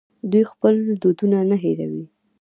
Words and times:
دوی 0.31 0.43
خپل 0.51 0.75
دودونه 1.01 1.37
نه 1.49 1.57
هیروي. 1.63 2.05